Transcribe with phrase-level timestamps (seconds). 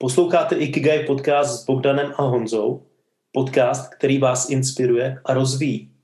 [0.00, 2.86] Posloucháte Ikigai podcast s Bogdanem a Honzou,
[3.32, 5.94] podcast, který vás inspiruje a rozvíjí.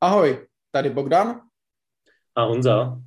[0.00, 1.40] Ahoj, tady Bogdan.
[2.34, 3.02] A Honza.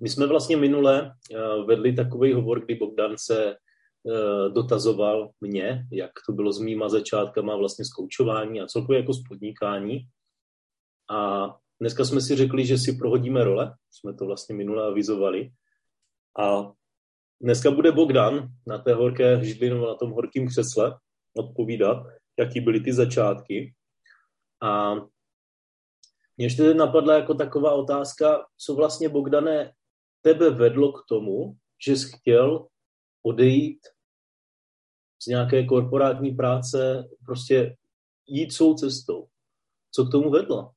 [0.00, 6.10] My jsme vlastně minule eh, vedli takový hovor, kdy Bogdan se eh, dotazoval mě, jak
[6.26, 10.08] to bylo s mýma začátkama vlastně z koučování a celkově jako z podnikání.
[11.10, 11.48] A
[11.80, 15.50] dneska jsme si řekli, že si prohodíme role, jsme to vlastně minule avizovali.
[16.38, 16.72] A
[17.42, 20.98] dneska bude Bogdan na té horké židli nebo na tom horkém křesle
[21.36, 22.06] odpovídat,
[22.38, 23.74] jaký byly ty začátky.
[24.62, 24.94] A
[26.36, 29.72] mě ještě napadla jako taková otázka, co vlastně, Bogdané,
[30.22, 32.66] tebe vedlo k tomu, že jsi chtěl
[33.22, 33.78] odejít
[35.22, 37.76] z nějaké korporátní práce, prostě
[38.26, 39.26] jít svou cestou.
[39.90, 40.70] Co k tomu vedlo?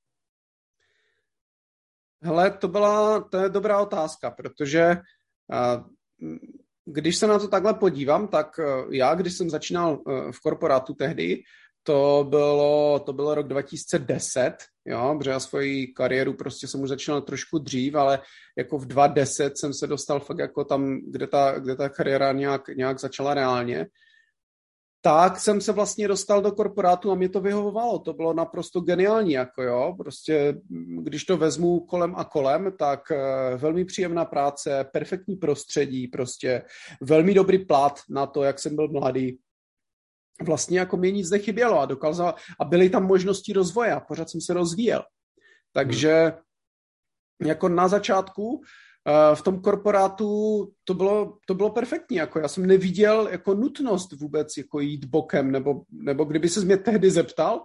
[2.23, 4.97] Hele, to byla, to je dobrá otázka, protože
[6.85, 10.93] když se na to takhle podívám, tak e, já, když jsem začínal e, v korporátu
[10.93, 11.43] tehdy,
[11.83, 14.53] to bylo, to bylo rok 2010,
[14.85, 18.19] jo, protože já svoji kariéru prostě jsem už začínal trošku dřív, ale
[18.57, 22.67] jako v 2010 jsem se dostal fakt jako tam, kde ta, kde ta kariéra nějak,
[22.67, 23.87] nějak začala reálně
[25.07, 27.99] tak jsem se vlastně dostal do korporátu a mě to vyhovovalo.
[27.99, 29.95] To bylo naprosto geniální, jako jo.
[29.97, 30.61] Prostě,
[31.01, 36.61] když to vezmu kolem a kolem, tak uh, velmi příjemná práce, perfektní prostředí, prostě
[37.01, 39.39] velmi dobrý plat na to, jak jsem byl mladý.
[40.45, 44.41] Vlastně jako mě nic nechybělo a dokázal, a byly tam možnosti rozvoje a pořád jsem
[44.41, 45.03] se rozvíjel.
[45.73, 47.49] Takže hmm.
[47.49, 48.61] jako na začátku
[49.35, 50.27] v tom korporátu
[50.83, 52.17] to bylo, to bylo perfektní.
[52.17, 56.77] Jako já jsem neviděl jako nutnost vůbec jako jít bokem, nebo, nebo kdyby se mě
[56.77, 57.63] tehdy zeptal,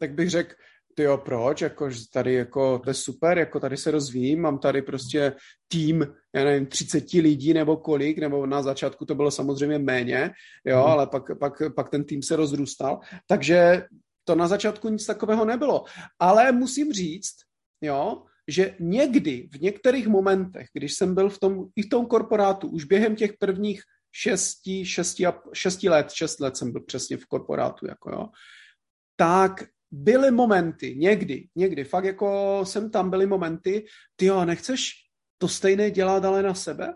[0.00, 0.54] tak bych řekl,
[0.94, 4.58] ty jo, proč, jako, že tady jako, to je super, jako tady se rozvíjím, mám
[4.58, 5.32] tady prostě
[5.68, 10.30] tým, já nevím, 30 lidí nebo kolik, nebo na začátku to bylo samozřejmě méně,
[10.64, 10.90] jo, hmm.
[10.90, 13.84] ale pak, pak, pak ten tým se rozrůstal, takže
[14.24, 15.84] to na začátku nic takového nebylo.
[16.18, 17.34] Ale musím říct,
[17.80, 22.68] jo, že někdy, v některých momentech, když jsem byl v tom, i v tom korporátu,
[22.68, 23.82] už během těch prvních
[24.12, 28.28] šesti, šesti, a, šesti let, šest let jsem byl přesně v korporátu, jako jo,
[29.16, 33.84] tak byly momenty, někdy, někdy, fakt jako jsem tam, byly momenty,
[34.16, 34.92] ty jo, nechceš
[35.38, 36.94] to stejné dělat ale na sebe?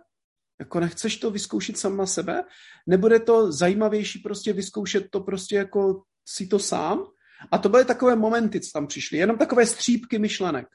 [0.60, 2.44] Jako nechceš to vyzkoušet sám na sebe?
[2.87, 7.04] Nebude to zajímavější prostě vyzkoušet to prostě jako si to sám?
[7.50, 10.66] A to byly takové momenty, co tam přišly, jenom takové střípky myšlenek.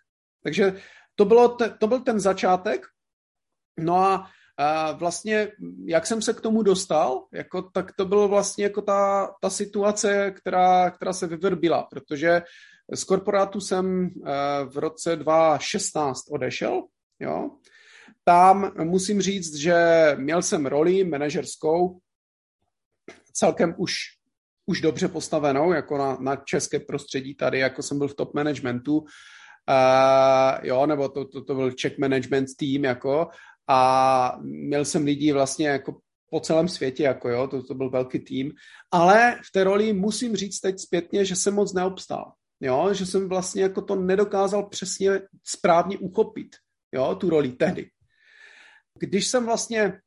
[0.44, 0.76] Takže
[1.16, 2.86] to, bylo te, to byl ten začátek.
[3.80, 5.52] No a, a vlastně,
[5.86, 10.32] jak jsem se k tomu dostal, jako, tak to bylo vlastně jako ta, ta situace,
[10.32, 12.42] která, která se vyvrbila, protože
[12.94, 14.32] z korporátu jsem eh,
[14.66, 16.84] v roce 2016 odešel,
[17.20, 17.50] jo.
[18.24, 19.76] Tam musím říct, že
[20.16, 22.00] měl jsem roli manažerskou
[23.34, 23.94] celkem už
[24.66, 29.06] už dobře postavenou, jako na, na české prostředí tady, jako jsem byl v top managementu,
[29.70, 33.28] Uh, jo, nebo to, to, to byl check management tým, jako,
[33.68, 38.20] a měl jsem lidi vlastně jako po celém světě, jako jo, to, to byl velký
[38.20, 38.52] tým,
[38.92, 43.30] ale v té roli musím říct teď zpětně, že jsem moc neobstál, jo, že jsem
[43.30, 46.56] vlastně jako to nedokázal přesně správně uchopit,
[46.92, 47.90] jo, tu roli tehdy.
[49.00, 50.00] Když jsem vlastně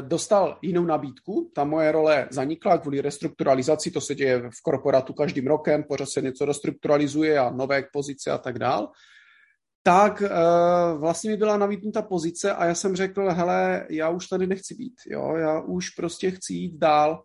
[0.00, 5.46] dostal jinou nabídku, ta moje role zanikla kvůli restrukturalizaci, to se děje v korporátu každým
[5.46, 8.90] rokem, pořád se něco restrukturalizuje a nové pozice a tak dál,
[9.82, 14.46] tak uh, vlastně mi byla nabídnuta pozice a já jsem řekl, hele, já už tady
[14.46, 17.24] nechci být, jo, já už prostě chci jít dál.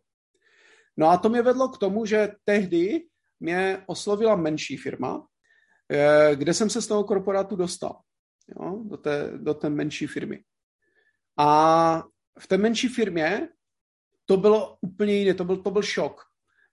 [0.97, 3.01] No a to mě vedlo k tomu, že tehdy
[3.39, 5.27] mě oslovila menší firma,
[5.91, 7.99] eh, kde jsem se z toho korporátu dostal,
[8.47, 10.43] jo, do té, do té menší firmy.
[11.37, 12.03] A
[12.39, 13.49] v té menší firmě
[14.25, 16.21] to bylo úplně jiné, to byl, to byl šok.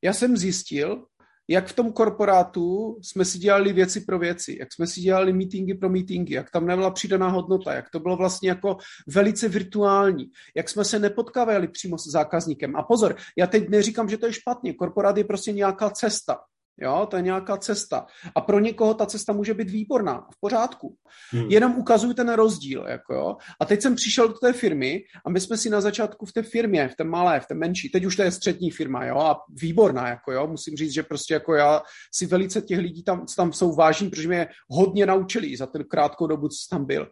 [0.03, 1.07] Já jsem zjistil,
[1.49, 5.75] jak v tom korporátu jsme si dělali věci pro věci, jak jsme si dělali meetingy
[5.75, 8.77] pro meetingy, jak tam nebyla přidaná hodnota, jak to bylo vlastně jako
[9.07, 12.77] velice virtuální, jak jsme se nepotkávali přímo s zákazníkem.
[12.77, 16.39] A pozor, já teď neříkám, že to je špatně, korporát je prostě nějaká cesta.
[16.81, 18.07] Jo, to je nějaká cesta.
[18.35, 20.97] A pro někoho ta cesta může být výborná, v pořádku.
[21.31, 21.51] Hmm.
[21.51, 22.87] Jenom ukazuju ten rozdíl.
[22.89, 23.37] Jako jo.
[23.61, 26.43] A teď jsem přišel do té firmy a my jsme si na začátku v té
[26.43, 29.41] firmě, v té malé, v té menší, teď už to je střední firma, jo, a
[29.63, 30.47] výborná, jako jo.
[30.47, 31.83] Musím říct, že prostě jako já
[32.15, 36.27] si velice těch lidí tam, tam jsou vážní, protože mě hodně naučili za ten krátkou
[36.27, 37.09] dobu, co tam byl.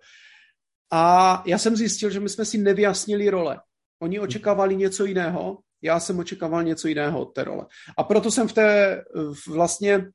[0.92, 3.60] A já jsem zjistil, že my jsme si nevyjasnili role.
[4.02, 7.66] Oni očekávali něco jiného já jsem očekával něco jiného od té role.
[7.96, 9.02] A proto jsem v té
[9.48, 10.06] vlastně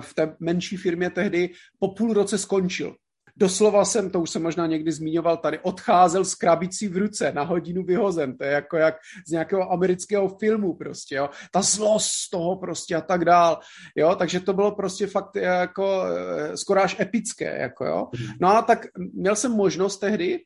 [0.00, 2.96] v té menší firmě tehdy po půl roce skončil.
[3.36, 7.42] Doslova jsem, to už jsem možná někdy zmiňoval tady, odcházel s krabicí v ruce, na
[7.42, 8.36] hodinu vyhozen.
[8.36, 8.94] To je jako jak
[9.26, 11.30] z nějakého amerického filmu prostě, jo.
[11.52, 13.58] Ta zlost z toho prostě a tak dál,
[13.96, 14.14] jo.
[14.14, 18.08] Takže to bylo prostě fakt jako eh, skoro až epické, jako jo.
[18.14, 18.32] Mhm.
[18.40, 20.40] No a tak měl jsem možnost tehdy,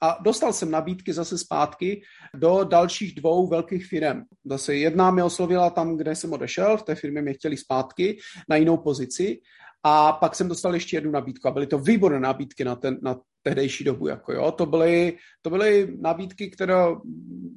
[0.00, 2.02] a dostal jsem nabídky zase zpátky
[2.34, 4.22] do dalších dvou velkých firm.
[4.44, 8.18] Zase jedna mi oslovila tam, kde jsem odešel, v té firmě mě chtěli zpátky
[8.48, 9.40] na jinou pozici
[9.82, 13.20] a pak jsem dostal ještě jednu nabídku a byly to výborné nabídky na, ten, na
[13.42, 14.08] tehdejší dobu.
[14.08, 14.52] Jako jo.
[14.52, 16.74] To, byly, to byly nabídky, které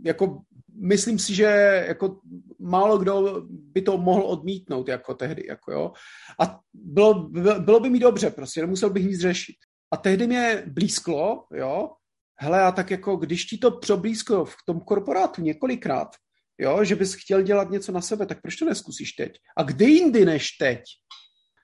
[0.06, 0.42] jako
[0.76, 1.46] myslím si, že
[1.88, 2.20] jako
[2.60, 5.46] málo kdo by to mohl odmítnout jako tehdy.
[5.48, 5.92] Jako jo.
[6.40, 7.30] A bylo,
[7.60, 9.56] bylo by mi dobře, prostě nemusel bych nic řešit.
[9.94, 11.90] A tehdy mě blízklo, jo,
[12.40, 16.08] hele, a tak jako, když ti to přoblízko v tom korporátu několikrát,
[16.58, 19.32] jo, že bys chtěl dělat něco na sebe, tak proč to neskusíš teď?
[19.58, 20.82] A kdy jindy než teď?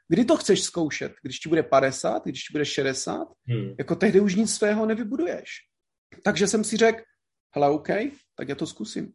[0.10, 1.14] Kdy to chceš zkoušet?
[1.24, 3.28] Když ti bude 50, když ti bude 60?
[3.48, 3.75] Hmm.
[3.80, 5.50] Jako tehdy už nic svého nevybuduješ.
[6.24, 7.02] Takže jsem si řekl,
[7.56, 7.88] hele, OK,
[8.36, 9.14] tak já to zkusím.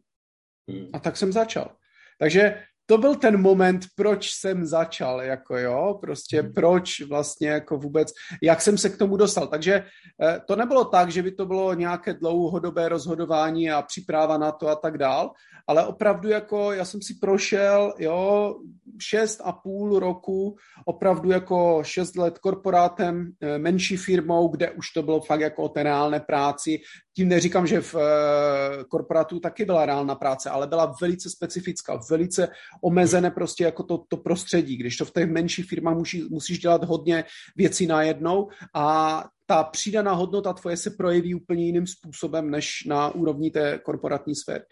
[0.69, 0.89] Hmm.
[0.93, 1.75] A tak jsem začal.
[2.19, 6.53] Takže to byl ten moment, proč jsem začal, jako jo, prostě hmm.
[6.53, 9.47] proč vlastně jako vůbec, jak jsem se k tomu dostal.
[9.47, 9.73] Takže
[10.21, 14.67] eh, to nebylo tak, že by to bylo nějaké dlouhodobé rozhodování a příprava na to
[14.67, 15.31] a tak dál,
[15.67, 18.55] ale opravdu jako já jsem si prošel, jo,
[19.01, 25.03] šest a půl roku, opravdu jako šest let korporátem, eh, menší firmou, kde už to
[25.03, 26.79] bylo fakt jako o té reálné práci.
[27.15, 32.47] Tím neříkám, že v eh, korporátu taky byla reálná práce, ale byla velice specifická, velice
[32.81, 36.83] omezené prostě jako to, to prostředí, když to v té menší firma musí, musíš dělat
[36.83, 37.23] hodně
[37.55, 43.51] věcí najednou a ta přidaná hodnota tvoje se projeví úplně jiným způsobem než na úrovni
[43.51, 44.63] té korporátní sféry.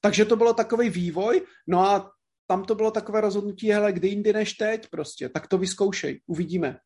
[0.00, 2.10] Takže to bylo takový vývoj, no a
[2.46, 6.78] tam to bylo takové rozhodnutí, hele, kdy jindy než teď prostě, tak to vyzkoušej, uvidíme.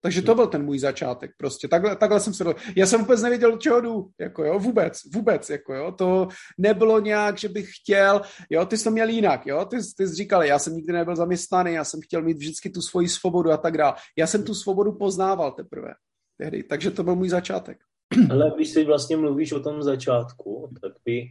[0.00, 1.68] Takže to byl ten můj začátek prostě.
[1.68, 2.54] Takhle, takhle jsem se do...
[2.76, 5.92] Já jsem vůbec nevěděl, čeho jdu, jako jo, vůbec, vůbec, jako jo.
[5.92, 6.28] To
[6.58, 9.64] nebylo nějak, že bych chtěl, jo, ty jsi to měl jinak, jo.
[9.64, 12.82] Ty, ty jsi říkal, já jsem nikdy nebyl zaměstnaný, já jsem chtěl mít vždycky tu
[12.82, 13.94] svoji svobodu a tak dále.
[14.16, 15.94] Já jsem tu svobodu poznával teprve
[16.38, 17.78] tehdy, takže to byl můj začátek.
[18.30, 21.22] Ale když si vlastně mluvíš o tom začátku, tak by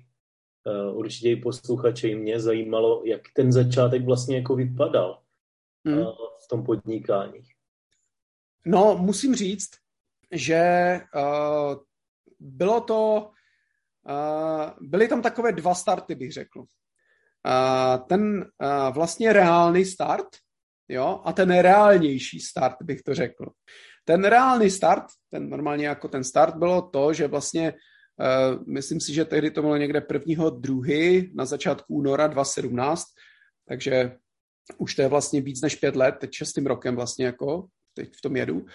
[0.89, 5.19] uh, určitě i posluchače i mě zajímalo, jak ten začátek vlastně jako vypadal
[5.87, 6.03] uh,
[6.45, 7.43] v tom podnikání.
[8.67, 9.69] No, musím říct,
[10.31, 10.61] že
[11.15, 11.75] uh,
[12.39, 13.29] bylo to,
[14.09, 16.59] uh, byly tam takové dva starty, bych řekl.
[16.59, 20.27] Uh, ten uh, vlastně reálný start,
[20.87, 23.45] jo, a ten reálnější start, bych to řekl.
[24.05, 29.13] Ten reálný start, ten normálně jako ten start, bylo to, že vlastně uh, myslím si,
[29.13, 33.03] že tehdy to bylo někde prvního druhý na začátku února 2017,
[33.67, 34.17] takže
[34.77, 37.67] už to je vlastně víc než pět let, teď šestým rokem vlastně jako
[38.01, 38.65] teď v tom jedu.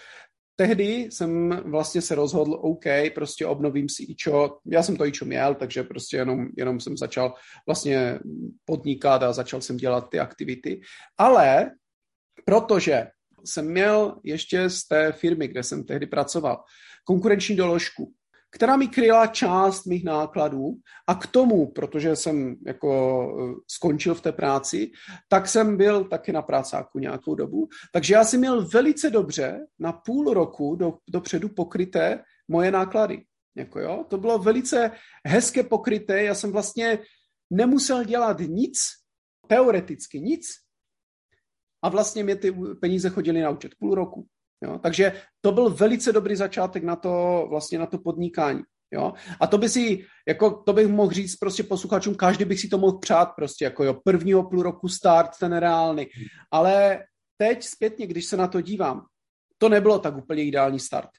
[0.57, 2.85] Tehdy jsem vlastně se rozhodl, OK,
[3.15, 4.59] prostě obnovím si ičo.
[4.67, 7.35] Já jsem to ičo měl, takže prostě jenom, jenom jsem začal
[7.67, 8.19] vlastně
[8.65, 10.81] podnikat a začal jsem dělat ty aktivity.
[11.19, 11.71] Ale
[12.45, 13.07] protože
[13.45, 16.65] jsem měl ještě z té firmy, kde jsem tehdy pracoval,
[17.05, 18.13] konkurenční doložku,
[18.55, 20.75] která mi kryla část mých nákladů
[21.09, 22.91] a k tomu, protože jsem jako
[23.41, 24.91] eh, skončil v té práci,
[25.29, 27.69] tak jsem byl taky na prácáku nějakou dobu.
[27.93, 33.25] Takže já jsem měl velice dobře na půl roku do, dopředu pokryté moje náklady.
[33.57, 34.91] Jako jo, to bylo velice
[35.27, 36.99] hezké pokryté, já jsem vlastně
[37.51, 38.79] nemusel dělat nic,
[39.49, 40.47] teoreticky nic,
[41.85, 44.27] a vlastně mě ty peníze chodily na účet půl roku.
[44.63, 44.79] Jo?
[44.83, 48.63] Takže to byl velice dobrý začátek na to, vlastně na to podnikání.
[48.93, 49.13] Jo?
[49.41, 52.79] A to by si, jako to bych mohl říct prostě posluchačům, každý bych si to
[52.79, 56.07] mohl přát prostě, jako jo, prvního půl roku start, ten reálný.
[56.51, 57.05] Ale
[57.37, 59.07] teď zpětně, když se na to dívám,
[59.59, 61.11] to nebylo tak úplně ideální start.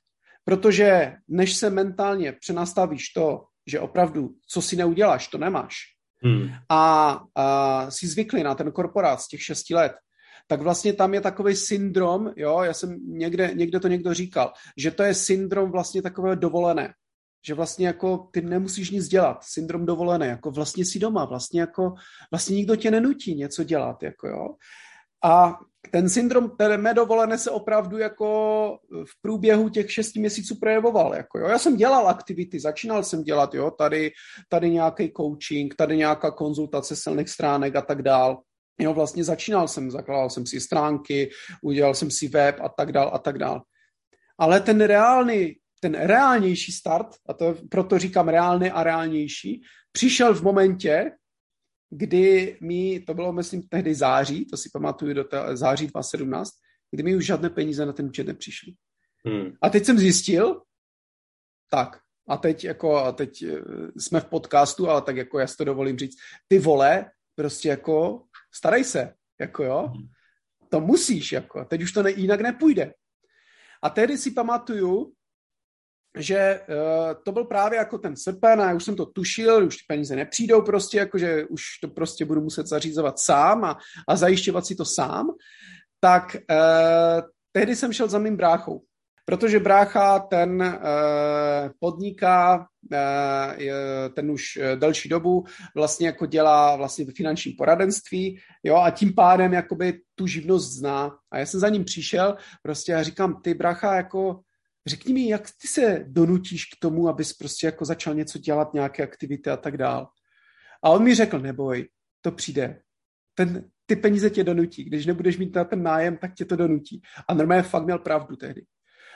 [0.45, 5.75] Protože než se mentálně přenastavíš to, že opravdu, co si neuděláš, to nemáš,
[6.23, 6.49] hmm.
[6.69, 9.91] a, a si zvykli na ten korporát z těch šesti let,
[10.47, 14.91] tak vlastně tam je takový syndrom, jo, já jsem někde, někde to někdo říkal, že
[14.91, 16.93] to je syndrom vlastně takového dovolené,
[17.47, 21.93] že vlastně jako ty nemusíš nic dělat, syndrom dovolené, jako vlastně si doma, vlastně jako,
[22.31, 24.55] vlastně nikdo tě nenutí něco dělat, jako jo.
[25.23, 25.59] A
[25.91, 31.15] ten syndrom té mé dovolené se opravdu jako v průběhu těch šesti měsíců projevoval.
[31.15, 31.47] Jako jo.
[31.47, 34.11] Já jsem dělal aktivity, začínal jsem dělat, jo, tady,
[34.49, 38.41] tady nějaký coaching, tady nějaká konzultace silných stránek a tak dál.
[38.79, 41.29] Jo, vlastně začínal jsem, zakládal jsem si stránky,
[41.61, 43.61] udělal jsem si web a tak dál a tak dál.
[44.37, 49.61] Ale ten reálný, ten reálnější start, a to proto říkám reálný a reálnější,
[49.91, 51.11] přišel v momentě,
[51.89, 56.49] kdy mi, to bylo myslím tehdy září, to si pamatuju do té, září 2017,
[56.91, 58.73] kdy mi už žádné peníze na ten účet nepřišly.
[59.25, 59.53] Hmm.
[59.61, 60.61] A teď jsem zjistil,
[61.69, 61.99] tak,
[62.29, 63.61] a teď jako, a teď eh,
[63.97, 66.15] jsme v podcastu, ale tak jako já si to dovolím říct,
[66.47, 68.23] ty vole, prostě jako,
[68.55, 70.07] starej se, jako jo, hmm.
[70.69, 72.93] to musíš, jako, teď už to ne, jinak nepůjde.
[73.83, 75.13] A tehdy si pamatuju,
[76.17, 79.77] že uh, to byl právě jako ten srpen a já už jsem to tušil, už
[79.77, 84.65] ty peníze nepřijdou prostě, jakože už to prostě budu muset zařízovat sám a, a zajišťovat
[84.65, 85.27] si to sám,
[85.99, 88.83] tak uh, tehdy jsem šel za mým bráchou.
[89.25, 92.97] Protože brácha ten uh, podniká, uh,
[94.13, 95.43] ten už delší dobu
[95.75, 101.17] vlastně jako dělá vlastně finanční poradenství, jo, a tím pádem jakoby tu živnost zná.
[101.31, 104.39] A já jsem za ním přišel prostě a říkám, ty brácha jako
[104.87, 109.03] řekni mi, jak ty se donutíš k tomu, abys prostě jako začal něco dělat, nějaké
[109.03, 110.07] aktivity a tak dál.
[110.83, 111.87] A on mi řekl, neboj,
[112.21, 112.81] to přijde.
[113.35, 114.83] Ten, ty peníze tě donutí.
[114.83, 117.01] Když nebudeš mít na ten nájem, tak tě to donutí.
[117.27, 118.61] A normálně fakt měl pravdu tehdy.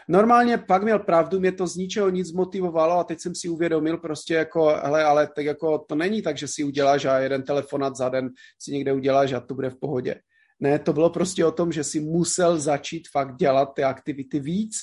[0.08, 3.98] Normálně pak měl pravdu, mě to z ničeho nic motivovalo a teď jsem si uvědomil
[3.98, 7.96] prostě jako, hele, ale tak jako to není tak, že si uděláš a jeden telefonát
[7.96, 8.30] za den
[8.62, 10.16] si někde uděláš a to bude v pohodě.
[10.60, 14.76] Ne, to bylo prostě o tom, že si musel začít fakt dělat ty aktivity víc,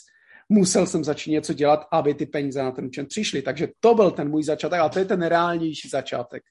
[0.49, 3.43] musel jsem začít něco dělat, aby ty peníze na ten účet přišly.
[3.43, 6.43] Takže to byl ten můj začátek a to je ten reálnější začátek.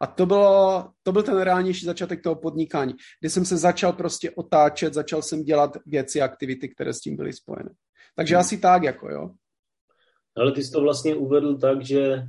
[0.00, 4.30] A to, bylo, to byl ten reálnější začátek toho podnikání, kdy jsem se začal prostě
[4.30, 7.70] otáčet, začal jsem dělat věci, aktivity, které s tím byly spojené.
[8.16, 8.40] Takže hmm.
[8.40, 9.30] asi tak, jako jo.
[10.36, 12.28] Ale ty jsi to vlastně uvedl tak, že e,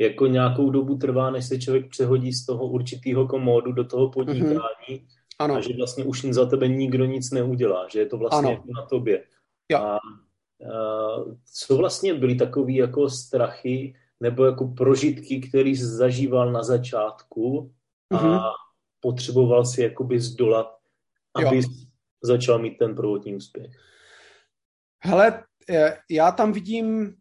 [0.00, 4.88] jako nějakou dobu trvá, než se člověk přehodí z toho určitého komódu do toho podnikání
[4.88, 5.06] mm-hmm.
[5.38, 5.54] ano.
[5.54, 8.86] a že vlastně už za tebe nikdo nic neudělá, že je to vlastně jako na
[8.86, 9.24] tobě.
[9.68, 9.78] Jo.
[9.78, 9.98] A, a
[11.52, 17.72] co vlastně byly takové jako strachy nebo jako prožitky, který jsi zažíval na začátku
[18.10, 18.40] a mm-hmm.
[19.00, 20.76] potřeboval si jakoby zdolat,
[21.34, 21.62] aby
[22.22, 23.70] začal mít ten prvotní úspěch?
[25.02, 27.14] Hele, e, já tam vidím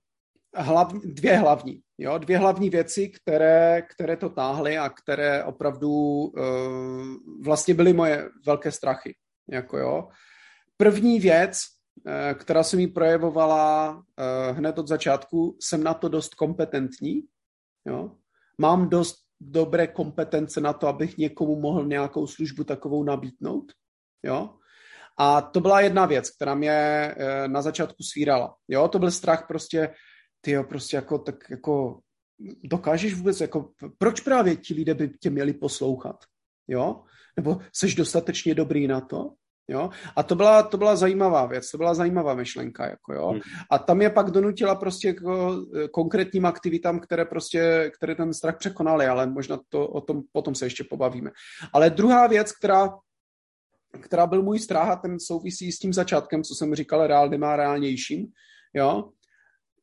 [0.55, 1.81] hlav, dvě hlavní.
[1.97, 6.33] Jo, dvě hlavní věci, které, které to táhly a které opravdu uh,
[7.43, 9.15] vlastně byly moje velké strachy.
[9.49, 10.07] Jako jo.
[10.77, 11.59] První věc,
[12.07, 14.03] Eh, která se mi projevovala
[14.51, 17.21] hned od začátku, jsem na to dost kompetentní.
[17.85, 18.11] Jo?
[18.57, 23.71] Mám dost dobré kompetence na to, abych někomu mohl nějakou službu takovou nabídnout.
[24.23, 24.49] Jo?
[25.19, 28.55] A to byla jedna věc, která mě eh, na začátku svírala.
[28.67, 29.93] Jo, to byl strach prostě,
[30.41, 31.99] ty jo, prostě jako, tak jako
[32.63, 36.15] dokážeš vůbec, jako, proč právě ti lidé by tě měli poslouchat?
[36.67, 37.03] Jo?
[37.37, 39.31] Nebo jsi dostatečně dobrý na to?
[39.69, 39.89] Jo?
[40.15, 42.85] A to byla, to byla zajímavá věc, to byla zajímavá myšlenka.
[42.85, 43.27] Jako, jo?
[43.27, 43.41] Hmm.
[43.71, 45.61] A tam je pak donutila prostě jako
[45.91, 50.65] konkrétním aktivitám, které prostě, které ten strach překonaly, ale možná to, o tom potom se
[50.65, 51.31] ještě pobavíme.
[51.73, 52.89] Ale druhá věc, která,
[54.01, 57.55] která byl můj strach a ten souvisí s tím začátkem, co jsem říkal, reálným a
[57.55, 58.27] reálnějším,
[58.73, 59.09] jo?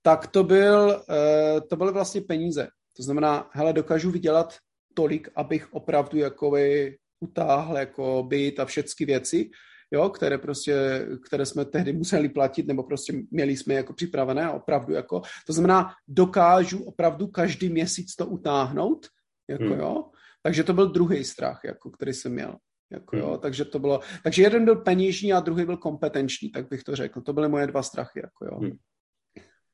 [0.02, 2.68] tak to, byl, eh, to byly vlastně peníze.
[2.96, 4.54] To znamená, hele, dokážu vydělat
[4.94, 9.50] tolik, abych opravdu jakoby utáhl jako byt a všechny věci,
[9.90, 14.94] jo, které prostě, které jsme tehdy museli platit, nebo prostě měli jsme jako připravené opravdu
[14.94, 19.06] jako, to znamená, dokážu opravdu každý měsíc to utáhnout,
[19.48, 19.80] jako hmm.
[19.80, 20.04] jo,
[20.42, 22.56] takže to byl druhý strach, jako, který jsem měl.
[22.90, 23.38] Jako, jo, hmm.
[23.38, 27.20] takže to bylo, takže jeden byl peněžní a druhý byl kompetenční, tak bych to řekl.
[27.20, 28.58] To byly moje dva strachy, jako jo.
[28.58, 28.76] Hmm.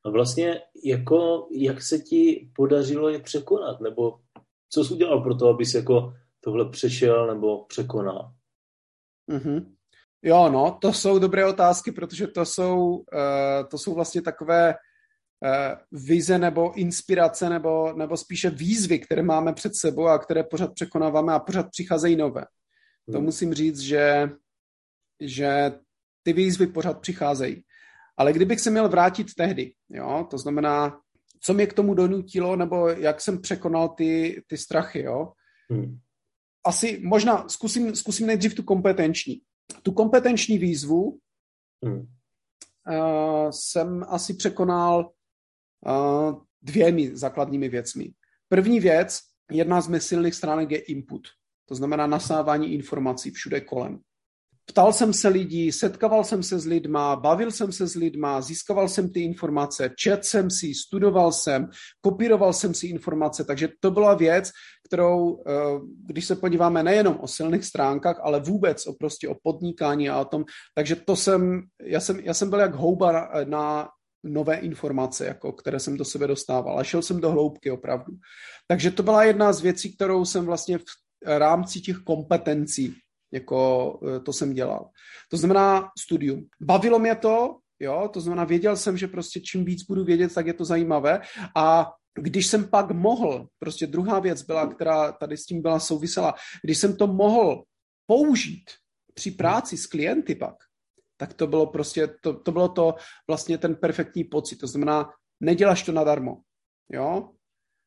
[0.05, 4.21] A vlastně, jako, jak se ti podařilo je překonat, nebo
[4.71, 8.33] co jsi udělal pro to, abys jako tohle přešel nebo překonal?
[9.31, 9.67] Mm-hmm.
[10.23, 16.01] Jo, no, to jsou dobré otázky, protože to jsou, uh, to jsou vlastně takové uh,
[16.07, 21.33] vize nebo inspirace nebo, nebo spíše výzvy, které máme před sebou a které pořád překonáváme
[21.33, 22.45] a pořád přicházejí nové.
[23.09, 23.13] Hmm.
[23.13, 24.31] To musím říct, že,
[25.21, 25.73] že
[26.23, 27.65] ty výzvy pořád přicházejí.
[28.17, 31.01] Ale kdybych se měl vrátit tehdy, jo, to znamená,
[31.41, 35.33] co mě k tomu donutilo, nebo jak jsem překonal ty, ty strachy, jo.
[35.71, 35.99] Hmm.
[36.67, 39.43] Asi možná zkusím, zkusím nejdřív tu kompetenční
[39.83, 41.19] tu kompetenční výzvu
[41.85, 41.99] hmm.
[41.99, 45.13] uh, jsem asi překonal
[45.87, 48.13] uh, dvěmi základními věcmi.
[48.49, 51.29] První věc, jedna z mých silných stránek je input.
[51.69, 53.99] To znamená nasávání informací všude kolem.
[54.67, 58.89] Ptal jsem se lidí, setkával jsem se s lidma, bavil jsem se s lidma, získaval
[58.89, 61.69] jsem ty informace, čet jsem si, studoval jsem,
[62.01, 64.51] kopíroval jsem si informace, takže to byla věc,
[64.87, 65.53] kterou, eh,
[66.07, 70.25] když se podíváme nejenom o silných stránkách, ale vůbec o prostě o podnikání a o
[70.25, 73.89] tom, takže to jsem, já jsem, já jsem byl jak houba na, na
[74.25, 76.79] nové informace, jako, které jsem do sebe dostával.
[76.79, 78.13] A šel jsem do hloubky opravdu.
[78.69, 80.85] Takže to byla jedna z věcí, kterou jsem vlastně v
[81.27, 82.95] rámci těch kompetencí,
[83.33, 84.91] jako eh, to jsem dělal.
[85.31, 86.47] To znamená studium.
[86.61, 90.47] Bavilo mě to, jo, to znamená věděl jsem, že prostě čím víc budu vědět, tak
[90.47, 91.21] je to zajímavé
[91.57, 96.35] a když jsem pak mohl, prostě druhá věc byla, která tady s tím byla souvisela,
[96.65, 97.65] když jsem to mohl
[98.07, 98.65] použít
[99.15, 100.55] při práci s klienty pak,
[101.17, 102.95] tak to bylo prostě, to, to bylo to
[103.29, 104.57] vlastně ten perfektní pocit.
[104.57, 105.11] To znamená,
[105.41, 106.41] neděláš to nadarmo,
[106.93, 107.31] jo?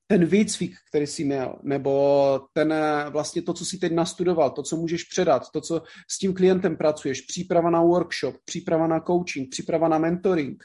[0.07, 2.73] Ten výcvik, který jsi měl, nebo ten
[3.09, 5.81] vlastně to, co jsi teď nastudoval, to, co můžeš předat, to, co
[6.11, 10.63] s tím klientem pracuješ, příprava na workshop, příprava na coaching, příprava na mentoring,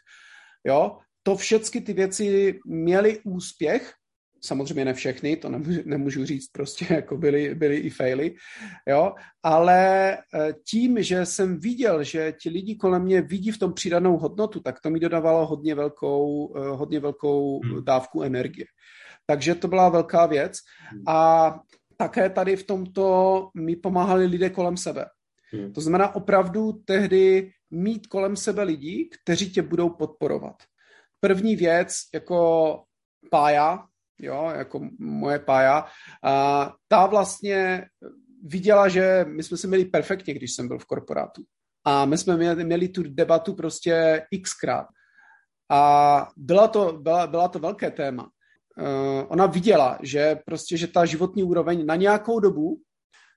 [0.65, 0.99] jo?
[1.23, 3.93] To všechny ty věci měly úspěch,
[4.41, 8.35] samozřejmě ne všechny, to nemůžu, nemůžu říct, prostě jako byly, byly i faily,
[8.89, 13.73] jo, ale eh, tím, že jsem viděl, že ti lidi kolem mě vidí v tom
[13.73, 17.85] přidanou hodnotu, tak to mi dodávalo hodně velkou, eh, hodně velkou hmm.
[17.85, 18.67] dávku energie.
[19.27, 20.59] Takže to byla velká věc
[20.91, 21.03] hmm.
[21.09, 21.61] a
[21.97, 25.07] také tady v tomto mi pomáhali lidé kolem sebe.
[25.53, 25.73] Hmm.
[25.73, 30.57] To znamená opravdu tehdy mít kolem sebe lidi, kteří tě budou podporovat.
[31.21, 32.83] První věc, jako
[33.31, 33.87] pája,
[34.21, 35.87] jo, jako moje pája,
[36.25, 37.87] a ta vlastně
[38.45, 41.43] viděla, že my jsme se měli perfektně, když jsem byl v korporátu.
[41.85, 44.87] A my jsme měli, měli tu debatu prostě xkrát.
[45.71, 48.31] A byla to, byla, byla to velké téma.
[48.81, 52.81] Uh, ona viděla, že prostě, že ta životní úroveň na nějakou dobu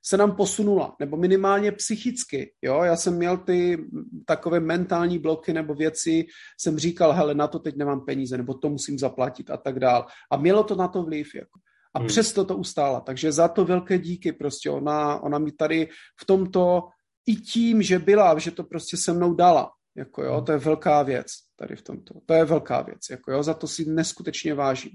[0.06, 2.54] se nám posunula, nebo minimálně psychicky.
[2.62, 2.84] Jo?
[2.84, 3.78] Já jsem měl ty
[4.26, 6.26] takové mentální bloky nebo věci,
[6.60, 10.06] jsem říkal, hele, na to teď nemám peníze, nebo to musím zaplatit a tak dál.
[10.32, 11.36] A mělo to na to vliv.
[11.36, 11.60] Jako.
[11.94, 12.08] A hmm.
[12.08, 13.00] přesto to ustála.
[13.02, 14.70] Takže za to velké díky prostě.
[14.70, 15.90] Ona, ona mi tady
[16.22, 16.84] v tomto
[17.26, 19.72] i tím, že byla, že to prostě se mnou dala.
[19.96, 20.46] Jako jo, hmm.
[20.46, 22.14] to je velká věc tady v tomto.
[22.26, 23.00] To je velká věc.
[23.12, 24.92] Jako jo, za to si neskutečně vážím.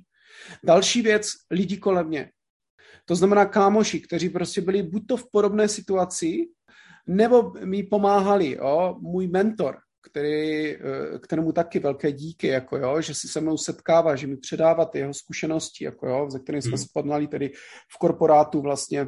[0.64, 2.30] Další věc, lidi kolem mě.
[3.04, 6.48] To znamená kámoši, kteří prostě byli buď to v podobné situaci,
[7.06, 9.76] nebo mi pomáhali, jo, můj mentor,
[10.10, 14.36] který, eh, kterému taky velké díky, jako jo, že si se mnou setkává, že mi
[14.36, 16.78] předává ty jeho zkušenosti, jako jo, ze kterých jsme hmm.
[16.78, 17.52] se podnali tedy
[17.94, 19.06] v korporátu vlastně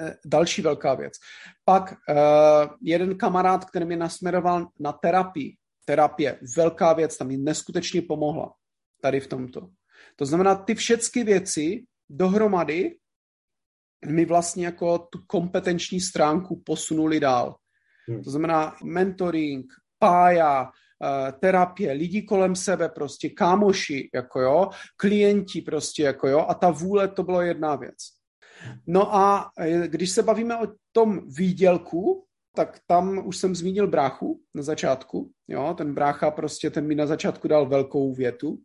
[0.00, 1.12] eh, další velká věc.
[1.64, 8.02] Pak uh, jeden kamarád, který mě nasměroval na terapii, terapie, velká věc, tam mi neskutečně
[8.02, 8.54] pomohla
[9.02, 9.68] tady v tomto.
[10.20, 12.96] To znamená, ty všechny věci dohromady
[14.06, 17.56] mi vlastně jako tu kompetenční stránku posunuli dál.
[18.08, 18.22] Hmm.
[18.22, 19.66] To znamená mentoring,
[19.98, 26.54] pája, uh, terapie, lidi kolem sebe prostě, kámoši, jako jo, klienti prostě, jako jo, a
[26.54, 27.96] ta vůle to bylo jedna věc.
[28.86, 34.40] No a eh, když se bavíme o tom výdělku, tak tam už jsem zmínil bráchu
[34.54, 38.58] na začátku, jo, ten brácha prostě, ten mi na začátku dal velkou větu,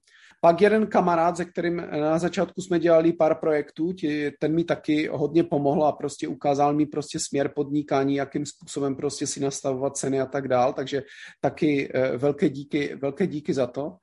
[0.46, 3.94] pak jeden kamarád, se kterým na začátku jsme dělali pár projektů,
[4.40, 9.28] ten mi taky hodně pomohl a prostě ukázal mi prostě směr podnikání, jakým způsobem prostě
[9.28, 11.04] si nastavovat ceny a tak dál, takže
[11.42, 13.98] taky eh, velké díky, velké díky za to.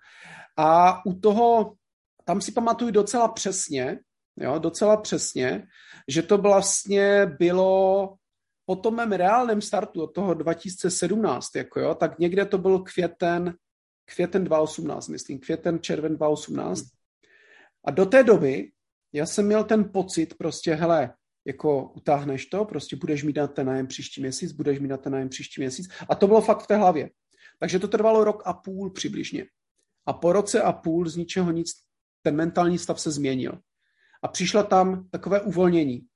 [0.56, 1.72] A u toho,
[2.24, 3.98] tam si pamatuju docela přesně,
[4.36, 5.66] jo, docela přesně,
[6.08, 8.14] že to vlastně bylo
[8.66, 13.54] po tom mém reálném startu od toho 2017, jako jo, tak někde to byl květen
[14.04, 16.84] květen 2018, myslím, květen, červen 2018.
[17.84, 18.70] A do té doby
[19.12, 23.66] já jsem měl ten pocit prostě, hele, jako utáhneš to, prostě budeš mít na ten
[23.66, 25.88] nájem příští měsíc, budeš mít na ten nájem příští měsíc.
[26.08, 27.10] A to bylo fakt v té hlavě.
[27.60, 29.46] Takže to trvalo rok a půl přibližně.
[30.06, 31.72] A po roce a půl z ničeho nic
[32.22, 33.58] ten mentální stav se změnil.
[34.22, 36.06] A přišlo tam takové uvolnění.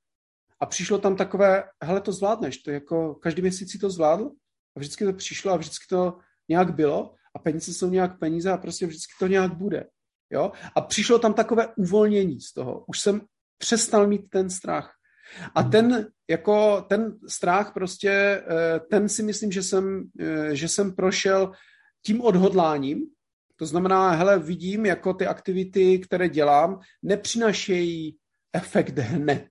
[0.61, 4.31] A přišlo tam takové, hele, to zvládneš, to jako každý měsíc si to zvládl
[4.77, 6.18] a vždycky to přišlo a vždycky to
[6.49, 9.87] nějak bylo a peníze jsou nějak peníze a prostě vždycky to nějak bude.
[10.31, 10.53] Jo?
[10.75, 12.85] A přišlo tam takové uvolnění z toho.
[12.87, 13.20] Už jsem
[13.59, 14.92] přestal mít ten strach.
[15.55, 15.70] A hmm.
[15.70, 21.53] ten, jako ten strach prostě, eh, ten si myslím, že jsem, eh, že jsem prošel
[22.05, 23.07] tím odhodláním,
[23.57, 28.16] to znamená, hele, vidím, jako ty aktivity, které dělám, nepřinašejí
[28.53, 29.46] efekt hned.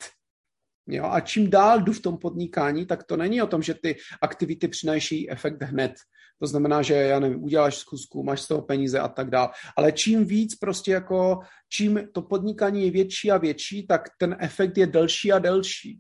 [0.87, 1.05] Jo?
[1.05, 4.67] A čím dál jdu v tom podnikání, tak to není o tom, že ty aktivity
[4.67, 5.93] přináší efekt hned.
[6.39, 9.49] To znamená, že, já nevím, uděláš zkusku, máš z toho peníze a tak dále.
[9.77, 14.77] Ale čím víc prostě jako, čím to podnikání je větší a větší, tak ten efekt
[14.77, 15.99] je delší a delší.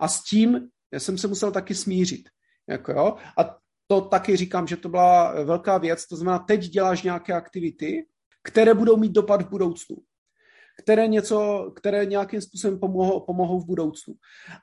[0.00, 2.28] A s tím já jsem se musel taky smířit.
[2.68, 3.14] Jako jo?
[3.38, 6.06] A to taky říkám, že to byla velká věc.
[6.06, 8.06] To znamená, teď děláš nějaké aktivity,
[8.42, 9.96] které budou mít dopad v budoucnu.
[10.82, 14.14] Které, něco, které nějakým způsobem pomohou, pomohou v budoucnu.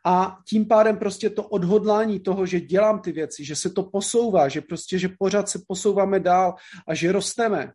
[0.05, 4.47] A tím pádem prostě to odhodlání toho, že dělám ty věci, že se to posouvá,
[4.47, 6.55] že prostě, že pořád se posouváme dál
[6.87, 7.71] a že rosteme,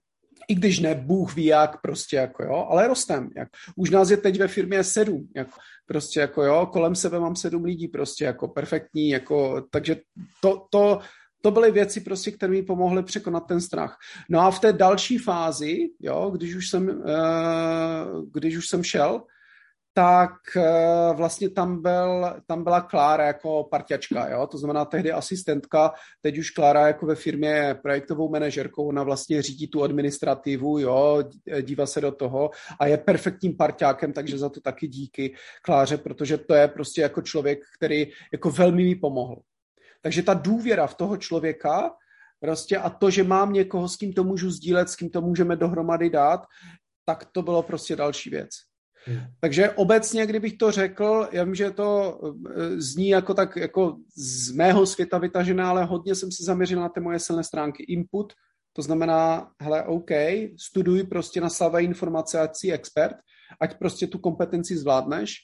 [0.48, 3.30] i když ne Bůh ví jak prostě jako jo, ale rostem.
[3.36, 3.48] Jak.
[3.76, 7.64] Už nás je teď ve firmě sedm, jako, prostě jako jo, kolem sebe mám sedm
[7.64, 9.96] lidí prostě jako perfektní, jako, takže
[10.40, 11.00] to, to,
[11.40, 13.96] to byly věci prostě, které mi pomohly překonat ten strach.
[14.30, 19.22] No a v té další fázi, jo, když už jsem, uh, když už jsem šel,
[19.94, 24.46] tak uh, vlastně tam, byl, tam byla Klára jako parťačka, jo?
[24.46, 29.68] to znamená tehdy asistentka, teď už Klára jako ve firmě projektovou manažerkou, ona vlastně řídí
[29.68, 31.22] tu administrativu, jo,
[31.62, 36.38] dívá se do toho a je perfektním parťákem, takže za to taky díky Kláře, protože
[36.38, 39.36] to je prostě jako člověk, který jako velmi mi pomohl.
[40.06, 41.90] Takže ta důvěra v toho člověka
[42.40, 45.56] prostě a to, že mám někoho, s kým to můžu sdílet, s kým to můžeme
[45.56, 46.40] dohromady dát,
[47.04, 48.50] tak to bylo prostě další věc.
[49.04, 49.18] Hmm.
[49.40, 52.20] Takže obecně, kdybych to řekl, já vím, že to
[52.56, 56.88] eh, zní jako tak jako z mého světa vytažené, ale hodně jsem se zaměřil na
[56.88, 57.82] ty moje silné stránky.
[57.82, 58.32] Input,
[58.72, 60.10] to znamená, hele, OK,
[60.56, 63.16] studuj prostě na slavé informace, ať jsi expert,
[63.60, 65.34] ať prostě tu kompetenci zvládneš.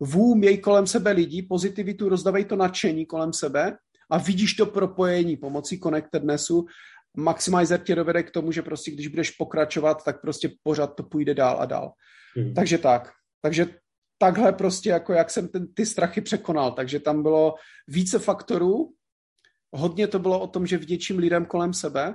[0.00, 3.76] Vů, měj kolem sebe lidí, pozitivitu, rozdavej to nadšení kolem sebe
[4.10, 6.66] a vidíš to propojení pomocí connectednessu.
[7.16, 11.34] Maximizer tě dovede k tomu, že prostě když budeš pokračovat, tak prostě pořád to půjde
[11.34, 11.92] dál a dál.
[12.36, 12.54] Hmm.
[12.54, 13.12] Takže tak.
[13.42, 13.66] Takže
[14.18, 16.72] takhle prostě, jako jak jsem ten, ty strachy překonal.
[16.72, 17.54] Takže tam bylo
[17.88, 18.92] více faktorů.
[19.72, 22.14] Hodně to bylo o tom, že vděčím lidem kolem sebe.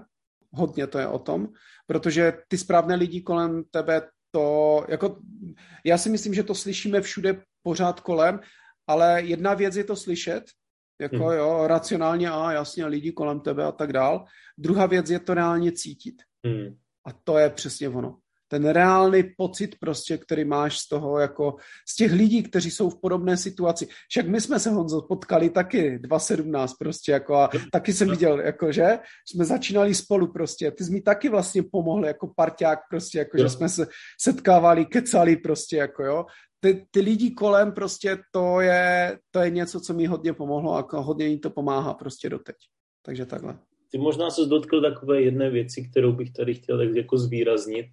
[0.52, 1.48] Hodně to je o tom,
[1.88, 5.20] protože ty správné lidi kolem tebe to, jako,
[5.86, 8.40] já si myslím, že to slyšíme všude pořád kolem,
[8.88, 10.44] ale jedna věc je to slyšet
[11.02, 11.38] jako hmm.
[11.38, 14.26] jo, racionálně, a jasně, lidi kolem tebe a tak dál.
[14.58, 16.16] Druhá věc je to reálně cítit.
[16.46, 16.76] Hmm.
[17.06, 18.18] A to je přesně ono.
[18.48, 21.56] Ten reálný pocit prostě, který máš z toho, jako
[21.88, 23.88] z těch lidí, kteří jsou v podobné situaci.
[24.10, 28.72] Však my jsme se, Honzo, potkali taky 2.17 prostě, jako a taky jsem viděl, jako
[28.72, 30.72] že jsme začínali spolu prostě.
[30.72, 33.88] Ty jsi mi taky vlastně pomohl jako parťák prostě, jako že jsme se
[34.22, 36.26] setkávali, kecali prostě, jako jo
[36.66, 41.00] ty, ty lidi kolem prostě to je, to je něco, co mi hodně pomohlo a
[41.00, 42.56] hodně mi to pomáhá prostě doteď.
[43.06, 43.58] Takže takhle.
[43.92, 47.86] Ty možná se dotkl takové jedné věci, kterou bych tady chtěl tak jako zvýraznit,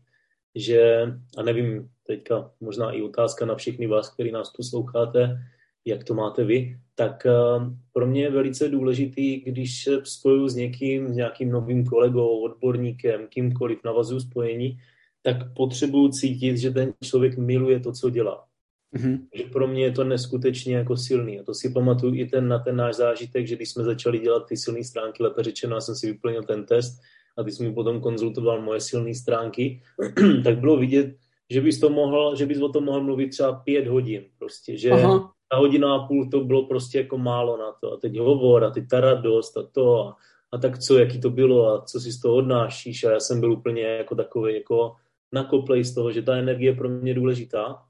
[0.55, 1.03] že,
[1.39, 5.39] a nevím, teďka možná i otázka na všechny vás, kteří nás posloucháte,
[5.85, 10.55] jak to máte vy, tak uh, pro mě je velice důležitý, když se spojuju s
[10.55, 14.79] někým, s nějakým novým kolegou, odborníkem, kýmkoliv navazuju spojení,
[15.23, 18.52] tak potřebuju cítit, že ten člověk miluje to, co dělá.
[18.97, 19.19] Mm-hmm.
[19.35, 21.41] Že pro mě je to neskutečně jako silný.
[21.41, 24.47] A to si pamatuju i ten, na ten náš zážitek, že když jsme začali dělat
[24.49, 27.01] ty silné stránky, lépe řečeno, já jsem si vyplnil ten test
[27.37, 29.83] a ty jsi mi potom konzultoval moje silné stránky,
[30.45, 31.17] tak bylo vidět,
[31.51, 34.25] že bys, to mohl, že bys o tom mohl mluvit třeba pět hodin.
[34.39, 35.33] Prostě, že Aha.
[35.49, 37.93] ta hodina a půl to bylo prostě jako málo na to.
[37.93, 40.17] A teď hovor a teď ta radost a to a,
[40.53, 43.05] a tak co, jaký to bylo a co si z toho odnášíš.
[43.05, 44.93] A já jsem byl úplně jako takový jako
[45.33, 47.83] nakoplej z toho, že ta energie je pro mě důležitá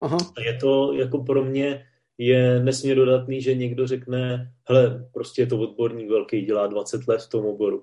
[0.00, 0.18] Aha.
[0.44, 1.86] Je to jako pro mě
[2.18, 7.22] je nesmírně dodatný, že někdo řekne, hele, prostě je to odborník velký, dělá 20 let
[7.22, 7.82] v tom oboru.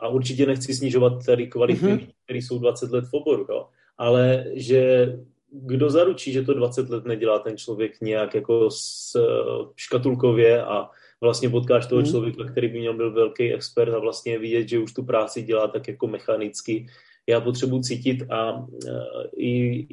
[0.00, 1.98] A určitě nechci snižovat tady kvality mm-hmm.
[1.98, 3.66] lidí, kteří jsou 20 let v oboru, jo?
[3.98, 5.12] ale že
[5.54, 9.16] kdo zaručí, že to 20 let nedělá ten člověk nějak jako s,
[9.76, 12.06] škatulkově a vlastně potkáš toho mm.
[12.06, 15.68] člověka, který by měl byl velký expert a vlastně vidět, že už tu práci dělá
[15.68, 16.86] tak jako mechanicky.
[17.28, 18.66] Já potřebuji cítit a
[19.36, 19.52] i,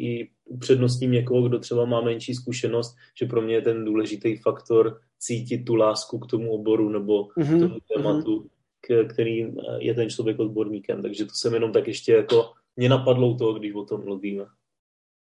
[0.10, 5.00] i upřednostním někoho, kdo třeba má menší zkušenost, že pro mě je ten důležitý faktor
[5.20, 7.46] cítit tu lásku k tomu oboru nebo mm-hmm.
[7.46, 8.50] k mhm, tomu tématu, mm-hmm.
[8.82, 11.02] k, který je ten člověk odborníkem.
[11.02, 14.46] Takže to jsem jenom tak ještě jako mě napadlo u toho, když o tom mluvíme.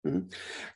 [0.04, 0.28] Mhm.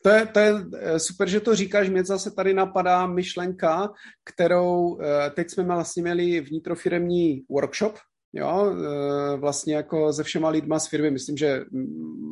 [0.02, 1.88] To je, to je eh, super, že to říkáš.
[1.88, 3.92] Mě zase tady napadá myšlenka,
[4.24, 4.98] kterou
[5.34, 7.94] teď jsme vlastně měli vnitrofiremní workshop
[8.32, 11.10] jo, e, vlastně jako se všema lidma z firmy.
[11.10, 11.64] Myslím, že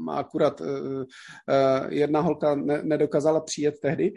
[0.04, 4.14] má akurát e, e, jedna holka nedokázala přijet tehdy,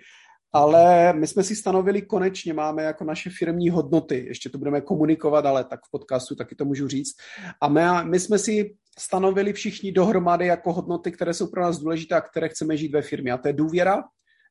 [0.54, 5.46] ale my jsme si stanovili konečně, máme jako naše firmní hodnoty, ještě to budeme komunikovat,
[5.46, 7.16] ale tak v podcastu taky to můžu říct.
[7.62, 12.16] A my, my jsme si stanovili všichni dohromady jako hodnoty, které jsou pro nás důležité
[12.16, 13.32] a které chceme žít ve firmě.
[13.32, 14.04] A to je důvěra,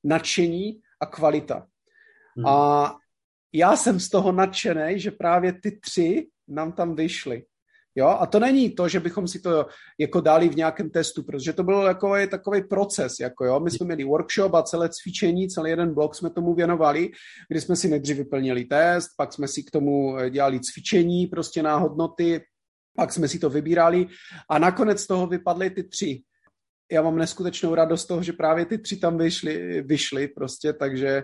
[0.04, 1.66] nadšení a kvalita.
[2.36, 2.46] Hmm.
[2.46, 2.96] A
[3.52, 7.42] já jsem z toho nadšený, že právě ty tři nám tam vyšly.
[7.94, 9.66] Jo, a to není to, že bychom si to
[9.98, 13.86] jako dali v nějakém testu, protože to byl jako takový proces, jako jo, my jsme
[13.86, 17.10] měli workshop a celé cvičení, celý jeden blok jsme tomu věnovali,
[17.48, 21.62] kdy jsme si nejdřív vyplnili test, pak jsme si k tomu eh, dělali cvičení prostě
[21.62, 22.40] na hodnoty,
[22.96, 24.06] pak jsme si to vybírali
[24.50, 26.22] a nakonec z toho vypadly ty tři.
[26.92, 31.22] já mám neskutečnou radost toho, že právě ty tři tam vyšly, vyšly prostě, takže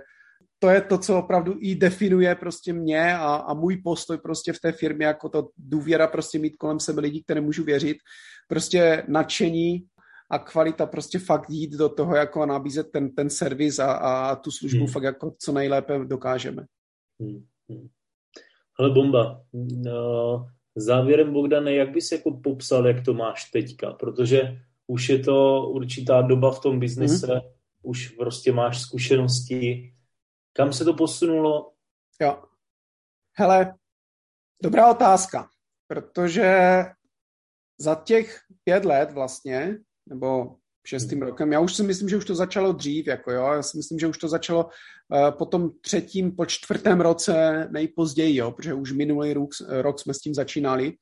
[0.58, 4.60] to je to, co opravdu i definuje prostě mě a, a můj postoj prostě v
[4.60, 7.96] té firmě, jako to důvěra prostě mít kolem sebe lidí, které můžu věřit,
[8.48, 9.86] prostě nadšení
[10.30, 14.50] a kvalita prostě fakt jít do toho, jako nabízet ten, ten servis a, a tu
[14.50, 14.92] službu hmm.
[14.92, 16.64] fakt jako co nejlépe dokážeme.
[17.20, 17.44] Hmm.
[17.70, 17.88] hmm.
[18.80, 19.42] Hele, bomba.
[19.84, 23.92] No, závěrem, Bogdane, jak bys jako popsal, jak to máš teďka?
[23.92, 27.42] Protože už je to určitá doba v tom biznise, hmm.
[27.82, 29.92] už prostě máš zkušenosti.
[30.58, 31.72] Kam se to posunulo?
[32.20, 32.42] Jo.
[33.38, 33.74] Hele,
[34.62, 35.48] dobrá otázka,
[35.86, 36.82] protože
[37.80, 41.28] za těch pět let vlastně, nebo šestým hmm.
[41.28, 41.52] rokem.
[41.52, 44.06] Já už si myslím, že už to začalo dřív, jako jo, já si myslím, že
[44.06, 49.32] už to začalo uh, po tom třetím, po čtvrtém roce nejpozději, jo, protože už minulý
[49.32, 50.96] rok, rok jsme s tím začínali.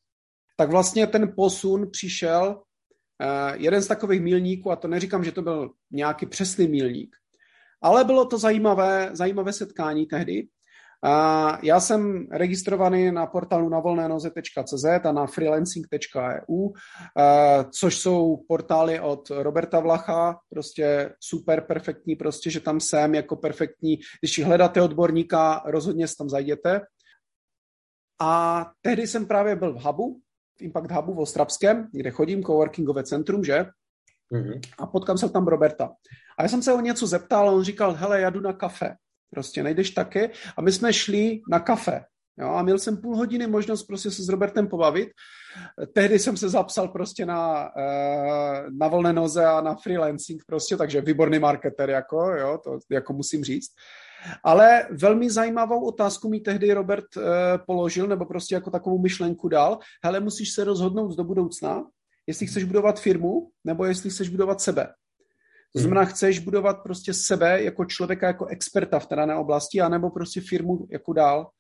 [0.57, 2.63] Tak vlastně ten posun přišel,
[3.23, 7.17] uh, jeden z takových milníků, a to neříkám, že to byl nějaký přesný milník,
[7.83, 10.49] ale bylo to zajímavé, zajímavé setkání tehdy,
[11.63, 16.69] já jsem registrovaný na portálu na volnénoze.cz a na freelancing.eu,
[17.71, 23.99] což jsou portály od Roberta Vlacha, prostě super perfektní, prostě, že tam jsem jako perfektní.
[24.21, 26.81] Když hledáte odborníka, rozhodně tam zajděte.
[28.21, 30.21] A tehdy jsem právě byl v Hubu,
[30.59, 33.67] v Impact Hubu v Ostravském, kde chodím, coworkingové centrum, že?
[34.33, 34.61] Mm-hmm.
[34.79, 35.93] A potkám se tam Roberta.
[36.39, 38.95] A já jsem se o něco zeptal a on říkal, hele, já jdu na kafe.
[39.31, 40.31] Prostě nejdeš taky.
[40.57, 42.05] A my jsme šli na kafe.
[42.39, 45.09] Jo, a měl jsem půl hodiny možnost prostě se s Robertem pobavit.
[45.95, 51.01] Tehdy jsem se zapsal prostě na, eh, na volné noze a na freelancing prostě, takže
[51.01, 53.71] výborný marketer, jako, jo, to jako musím říct.
[54.45, 57.23] Ale velmi zajímavou otázku mi tehdy Robert uh,
[57.67, 59.79] položil, nebo prostě jako takovou myšlenku dal.
[60.05, 61.85] Hele, musíš se rozhodnout do budoucna,
[62.27, 64.95] jestli chceš budovat firmu, nebo jestli chceš budovat sebe.
[65.73, 66.11] To znamená, hmm.
[66.11, 70.87] chceš budovat prostě sebe jako člověka, jako experta v té dané oblasti, anebo prostě firmu
[70.91, 71.51] jako dál.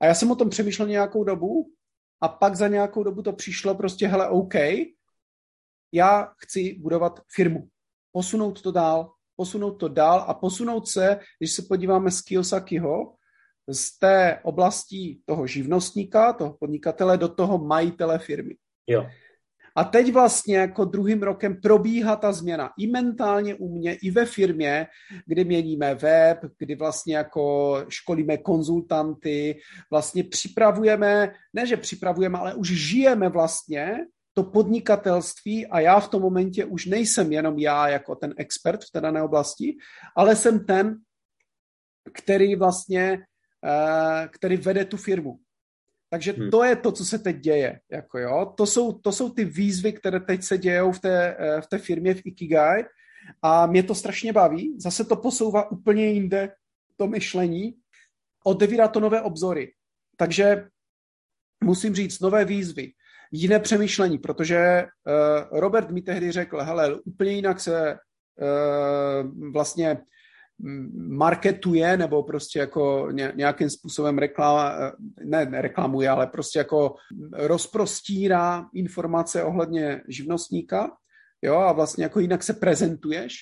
[0.00, 1.70] A já jsem o tom přemýšlel nějakou dobu
[2.20, 4.54] a pak za nějakou dobu to přišlo prostě, hele, OK,
[5.92, 7.68] já chci budovat firmu.
[8.12, 13.14] Posunout to dál, posunout to dál a posunout se, když se podíváme z Kiyosakiho,
[13.68, 18.56] z té oblasti toho živnostníka, toho podnikatele, do toho majitele firmy.
[18.86, 19.06] Jo.
[19.76, 24.26] A teď vlastně jako druhým rokem probíhá ta změna i mentálně u mě, i ve
[24.26, 24.86] firmě,
[25.26, 29.58] kdy měníme web, kdy vlastně jako školíme konzultanty,
[29.90, 33.98] vlastně připravujeme, ne že připravujeme, ale už žijeme vlastně
[34.34, 38.90] to podnikatelství a já v tom momentě už nejsem jenom já jako ten expert v
[38.90, 39.76] té dané oblasti,
[40.16, 40.96] ale jsem ten,
[42.12, 43.18] který vlastně,
[43.64, 45.38] eh, který vede tu firmu.
[46.14, 46.50] Takže hmm.
[46.50, 47.80] to je to, co se teď děje.
[47.92, 48.52] Jako jo.
[48.56, 51.78] To, jsou, to jsou ty výzvy, které teď se dějou v té, eh, v té
[51.78, 52.84] firmě v Ikigai
[53.42, 54.76] a mě to strašně baví.
[54.80, 56.52] Zase to posouvá úplně jinde
[56.96, 57.74] to myšlení.
[58.44, 59.72] Otevírá to nové obzory.
[60.16, 60.68] Takže
[61.64, 62.92] musím říct, nové výzvy,
[63.32, 69.98] jiné přemýšlení, protože uh, Robert mi tehdy řekl, hele, úplně jinak se uh, vlastně
[71.08, 74.74] marketuje nebo prostě jako nějakým způsobem reklama,
[75.24, 76.94] ne, ne reklamuje, ale prostě jako
[77.32, 80.90] rozprostírá informace ohledně živnostníka,
[81.42, 83.34] jo, a vlastně jako jinak se prezentuješ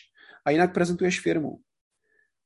[0.45, 1.59] a jinak prezentuješ firmu.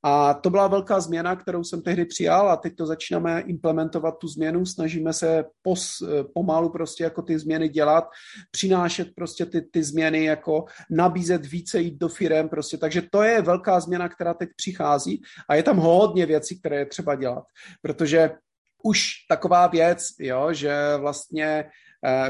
[0.09, 4.29] A to byla velká změna, kterou jsem tehdy přijal a teď to začínáme implementovat tu
[4.29, 6.03] změnu, snažíme se pos,
[6.35, 8.05] pomalu prostě jako ty změny dělat,
[8.51, 13.43] přinášet prostě ty, ty změny, jako nabízet více jít do firem prostě, takže to je
[13.43, 17.45] velká změna, která teď přichází a je tam hodně věcí, které je třeba dělat,
[17.83, 18.31] protože
[18.83, 21.65] už taková věc, jo, že vlastně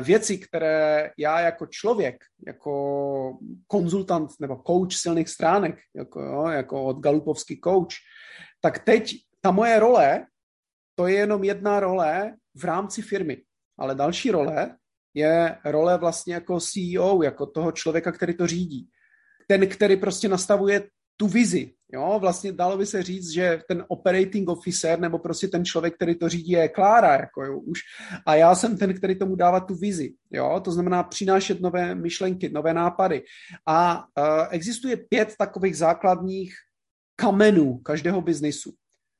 [0.00, 7.00] věci, které já jako člověk, jako konzultant nebo coach silných stránek, jako, jo, jako od
[7.00, 7.94] Galupovský coach,
[8.60, 10.26] tak teď ta moje role,
[10.94, 13.42] to je jenom jedna role v rámci firmy.
[13.78, 14.76] Ale další role
[15.14, 18.88] je role vlastně jako CEO, jako toho člověka, který to řídí.
[19.48, 21.72] Ten, který prostě nastavuje tu vizi.
[21.92, 22.18] Jo?
[22.20, 26.28] Vlastně dalo by se říct, že ten operating officer nebo prostě ten člověk, který to
[26.28, 27.12] řídí, je Klára.
[27.12, 27.80] Jako, jo, už.
[28.26, 30.14] A já jsem ten, který tomu dává tu vizi.
[30.30, 30.60] Jo?
[30.64, 33.22] To znamená přinášet nové myšlenky, nové nápady.
[33.66, 36.54] A uh, existuje pět takových základních
[37.16, 38.72] kamenů každého biznisu,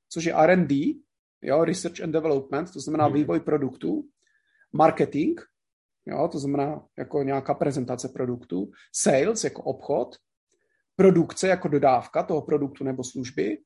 [0.09, 0.95] což je R&D,
[1.43, 3.15] jo, Research and Development, to znamená hmm.
[3.15, 4.05] vývoj produktů,
[4.73, 5.41] marketing,
[6.07, 10.17] jo, to znamená jako nějaká prezentace produktu, sales jako obchod,
[10.97, 13.59] produkce jako dodávka toho produktu nebo služby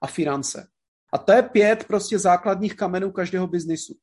[0.00, 0.68] a finance.
[1.12, 3.94] A to je pět prostě základních kamenů každého biznisu.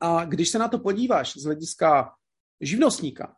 [0.00, 2.12] A když se na to podíváš z hlediska
[2.60, 3.36] živnostníka,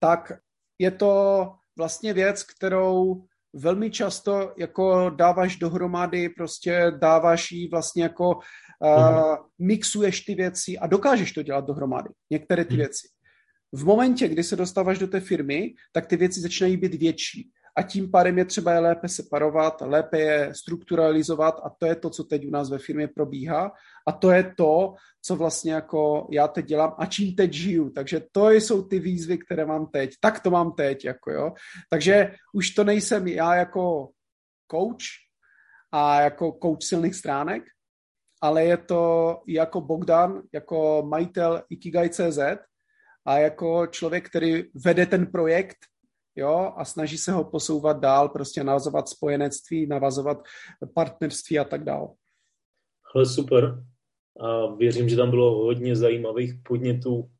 [0.00, 0.32] tak
[0.78, 8.30] je to vlastně věc, kterou velmi často jako dáváš dohromady, prostě dáváš jí vlastně jako
[8.34, 12.78] uh, mixuješ ty věci a dokážeš to dělat dohromady, některé ty mhm.
[12.78, 13.08] věci.
[13.72, 17.82] V momentě, kdy se dostáváš do té firmy, tak ty věci začínají být větší a
[17.82, 22.24] tím pádem je třeba je lépe separovat, lépe je strukturalizovat a to je to, co
[22.24, 23.72] teď u nás ve firmě probíhá
[24.08, 27.90] a to je to, co vlastně jako já teď dělám a čím teď žiju.
[27.90, 30.10] Takže to jsou ty výzvy, které mám teď.
[30.20, 31.52] Tak to mám teď, jako jo.
[31.90, 34.10] Takže už to nejsem já jako
[34.70, 35.06] coach
[35.92, 37.62] a jako coach silných stránek,
[38.42, 42.38] ale je to jako Bogdan, jako majitel Ikigai.cz
[43.26, 45.76] a jako člověk, který vede ten projekt
[46.36, 50.44] jo, a snaží se ho posouvat dál, prostě navazovat spojenectví, navazovat
[50.94, 52.14] partnerství a tak dál.
[53.14, 53.84] Ale super.
[54.40, 57.30] A věřím, že tam bylo hodně zajímavých podnětů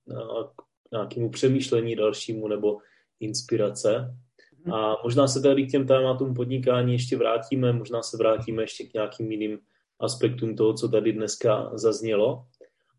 [0.57, 2.79] k nějakému přemýšlení dalšímu nebo
[3.21, 4.17] inspirace.
[4.65, 4.75] Mhm.
[4.75, 8.95] A možná se tady k těm tématům podnikání ještě vrátíme, možná se vrátíme ještě k
[8.95, 9.59] nějakým jiným
[10.01, 12.47] aspektům toho, co tady dneska zaznělo.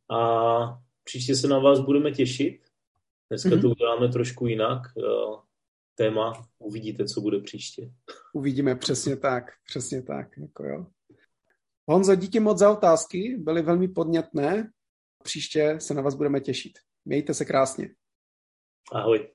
[0.10, 2.62] A příště se na vás budeme těšit.
[3.30, 3.62] Dneska mm-hmm.
[3.62, 4.82] to uděláme trošku jinak
[5.96, 6.48] téma.
[6.60, 7.92] Uvidíte, co bude příště.
[8.34, 10.38] Uvidíme, přesně tak, přesně tak.
[10.38, 10.86] Jako jo.
[11.88, 14.72] Honzo, díky moc za otázky, byly velmi podnětné.
[15.24, 16.74] Příště se na vás budeme těšit.
[17.06, 17.90] Mějte se krásně.
[18.92, 19.35] Ahoj.